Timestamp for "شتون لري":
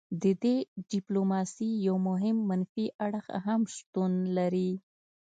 3.75-4.71